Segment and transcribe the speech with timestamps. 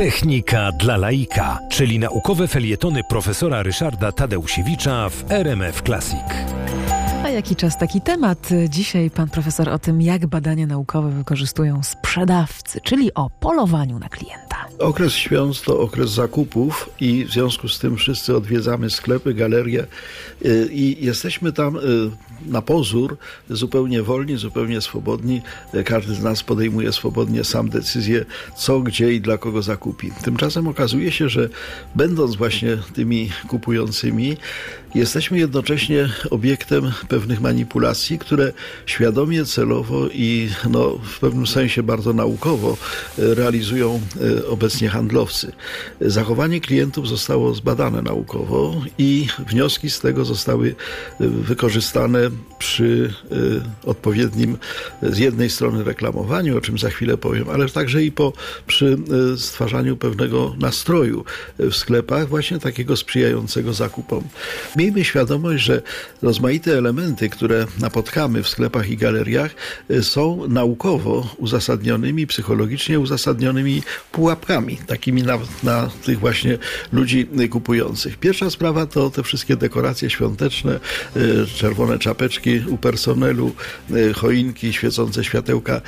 [0.00, 6.24] Technika dla laika, czyli naukowe felietony profesora Ryszarda Tadeusiewicza w RMF Classic.
[7.24, 8.48] A jaki czas taki temat?
[8.68, 14.49] Dzisiaj pan profesor o tym, jak badania naukowe wykorzystują sprzedawcy, czyli o polowaniu na klienta.
[14.80, 19.86] Okres świąt to okres zakupów i w związku z tym wszyscy odwiedzamy sklepy, galerie
[20.44, 21.80] y, i jesteśmy tam y,
[22.46, 23.16] na pozór
[23.50, 25.42] zupełnie wolni, zupełnie swobodni.
[25.84, 28.24] Każdy z nas podejmuje swobodnie sam decyzję,
[28.56, 30.10] co, gdzie i dla kogo zakupi.
[30.24, 31.48] Tymczasem okazuje się, że
[31.94, 34.36] będąc właśnie tymi kupującymi,
[34.94, 38.52] jesteśmy jednocześnie obiektem pewnych manipulacji, które
[38.86, 42.76] świadomie, celowo i no, w pewnym sensie bardzo naukowo
[43.18, 44.00] realizują
[44.48, 45.52] obecnie obecnie handlowcy.
[46.00, 50.68] Zachowanie klientów zostało zbadane naukowo i wnioski z tego zostały
[51.20, 54.58] y, wykorzystane przy y, odpowiednim
[55.02, 58.32] z jednej strony reklamowaniu, o czym za chwilę powiem, ale także i po,
[58.66, 58.98] przy
[59.34, 61.24] y, stwarzaniu pewnego nastroju
[61.58, 64.24] w sklepach, właśnie takiego sprzyjającego zakupom.
[64.76, 65.82] Miejmy świadomość, że
[66.22, 69.54] rozmaite elementy, które napotkamy w sklepach i galeriach,
[70.02, 73.82] są naukowo uzasadnionymi, psychologicznie uzasadnionymi
[74.12, 76.58] pułapkami takimi na, na tych właśnie
[76.92, 78.16] ludzi kupujących.
[78.16, 80.80] Pierwsza sprawa to te wszystkie dekoracje świąteczne,
[81.16, 83.52] y, czerwone czapeczki u personelu,
[83.90, 85.80] y, choinki, świecące światełka.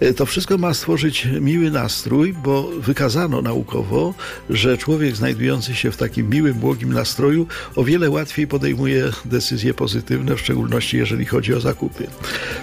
[0.00, 4.14] E, to wszystko ma stworzyć miły nastrój, bo wykazano naukowo,
[4.50, 10.36] że człowiek znajdujący się w takim miłym, błogim nastroju o wiele łatwiej podejmuje decyzje pozytywne,
[10.36, 12.06] w szczególności jeżeli chodzi o zakupy.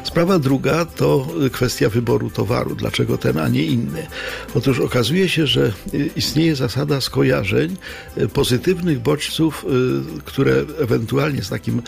[0.04, 2.76] Sprawa druga to kwestia wyboru towaru.
[2.76, 4.08] Dlaczego ten, a nie inny?
[4.56, 5.74] Otóż okazuje się, że
[6.16, 7.78] istnieje zasada skojarzeń
[8.18, 11.82] e, pozytywnych bodźców, e, które ewentualnie z takim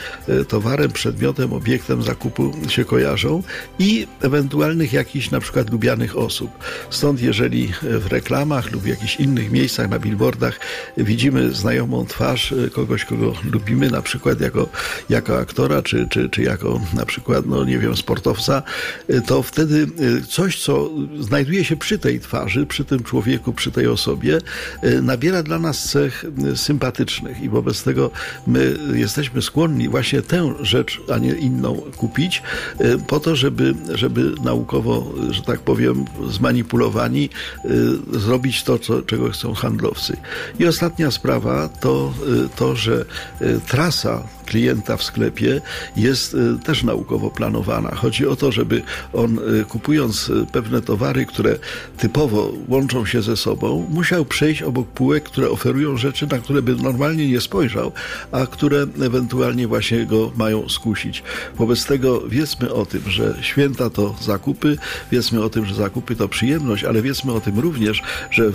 [0.47, 3.43] towarem, przedmiotem, obiektem zakupu się kojarzą
[3.79, 6.51] i ewentualnych jakichś na przykład lubianych osób.
[6.89, 10.59] Stąd jeżeli w reklamach lub w jakichś innych miejscach na billboardach
[10.97, 14.69] widzimy znajomą twarz e, kogoś, kogo lubimy, na przykład jako,
[15.09, 18.63] jako aktora, czy, czy, czy jako na przykład, no nie wiem, sportowca,
[19.07, 20.89] e, to wtedy e, coś, co
[21.19, 24.39] znajduje się przy tej twarzy, przy tym człowieku, przy tej osobie,
[25.01, 28.11] nabiera dla nas cech sympatycznych i wobec tego
[28.47, 32.43] my jesteśmy skłonni właśnie tę rzecz, a nie inną kupić,
[33.07, 37.29] po to, żeby, żeby naukowo że tak powiem, zmanipulowani,
[37.65, 40.17] y, zrobić to, co, czego chcą handlowcy.
[40.59, 42.13] I ostatnia sprawa to
[42.45, 43.05] y, to, że
[43.41, 45.61] y, trasa klienta w sklepie
[45.95, 47.95] jest też naukowo planowana.
[47.95, 48.81] Chodzi o to, żeby
[49.13, 51.55] on kupując pewne towary, które
[51.97, 56.75] typowo łączą się ze sobą, musiał przejść obok półek, które oferują rzeczy, na które by
[56.75, 57.91] normalnie nie spojrzał,
[58.31, 61.23] a które ewentualnie właśnie go mają skusić.
[61.57, 64.77] Wobec tego wiedzmy o tym, że święta to zakupy,
[65.11, 68.51] Wiedzmy o tym, że zakupy to przyjemność, ale wiedzmy o tym również, że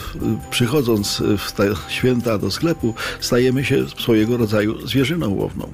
[0.50, 5.69] przychodząc w te święta do sklepu, stajemy się swojego rodzaju zwierzyną łowną.